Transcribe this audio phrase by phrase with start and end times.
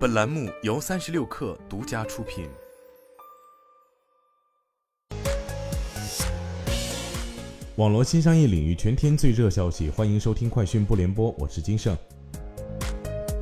[0.00, 2.48] 本栏目由三十六氪独家出品。
[7.76, 11.94] 网络新商业领域全天最热消息，欢迎收听快讯不联播，我是金盛。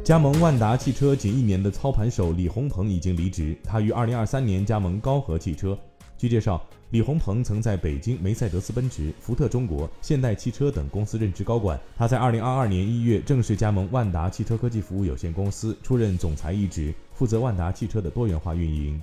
[0.03, 5.79] 加盟万达汽车仅一年的操盘手李鸿鹏已经离职，他于二零二三年加盟高和汽车。
[6.19, 6.63] 据介绍。
[6.91, 11.79] 李洪鹏曾在北京梅赛德斯奔驰、福特中国、现代汽车等公司任职高管。
[11.99, 18.99] 他在2022年1月正式加盟万达汽车科技服务有限公司，出任总裁一职，负责万达汽车的多元化运营。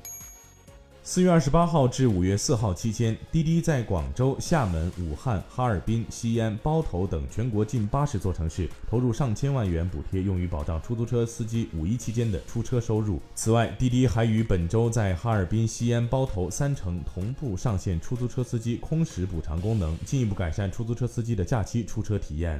[1.08, 13.22] 四月二十八号至五月四号期间，滴滴在广州、厦门、武汉、哈尔滨、西安、包头等全国近八十座城市投入上千万元补贴，用于保障出租车司机五一期间的出车收入。
[13.36, 22.60] 此外，滴滴还于本周在哈尔滨、西安、包头三城同步上线出租车司机空时补偿功能，进一步改善出租车司机的假期出车体验。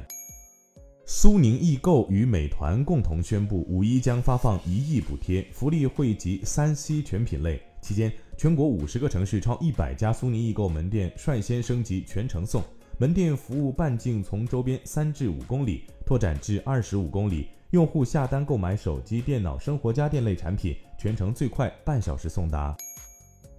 [1.04, 7.60] 苏宁易购与美团共同宣布，五一将发放一亿补贴，福利惠及三 C 全品类。
[7.82, 12.62] 期间，全国五十个城市超一百家苏宁易购门店率先升级全程送，
[12.98, 17.48] 门店服务半径从周边三至五公里拓展至二十五公里。
[17.70, 22.76] 用户下单购买手机、电脑、生活家电类产品，全程最快半小时送达。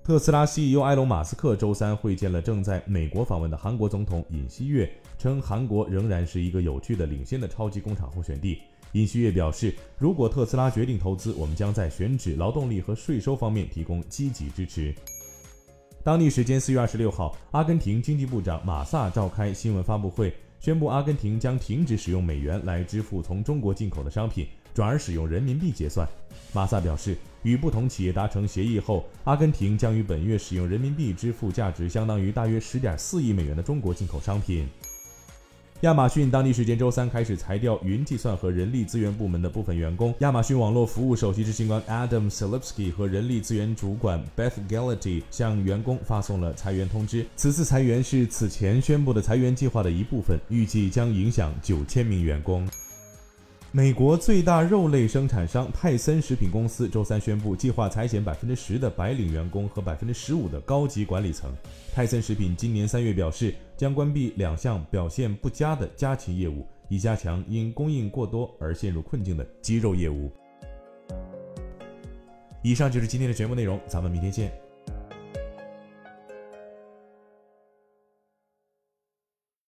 [0.03, 8.59] 特斯拉 CEO 埃隆·马斯克周三会见了正在美国访问的韩国总统尹锡悦，称韩国仍然是一个有趣的、领先的超级工厂候选地。
[8.93, 14.93] 尹锡悦表示，如果特斯拉决定投资，我们将在选址、劳动力和税收方面提供积极支持。
[16.03, 26.07] 当地时间四月二十六号，阿根廷经济部长马萨召开新闻发布会，宣布阿根廷将停止使用美元来支付从中国进口的商品，转而使用人民币结算。
[26.53, 34.65] 马萨表示，与不同企业达成协议后，阿根廷将于本月使用人民币支付价值相当于大约十点四亿美元的中国进口商品。
[35.81, 40.11] 亚马逊当地时间周三开始裁掉云计算和人力资源部门的部分员工。
[40.19, 47.23] 亚马逊网络服务首席执行官 Adam Selipsky 和人力资源主管 Beth Galaty 向员工发送了裁员通知。
[47.35, 52.67] 此次裁员是此前宣布的裁员计划的一部分，预计将影响九千名员工。
[53.73, 61.53] 美国最大肉类生产商泰森食品公司周三宣布，计划裁减百分之十的白领员工和百分之十五的高级管理层。
[61.93, 70.31] 泰森食品今年三月表示，将关闭两项表现不佳的家禽业务，以加强因供应过多而陷入困境的鸡肉业务。
[72.63, 74.51] 以上就是今天的全部内容，咱们明天见。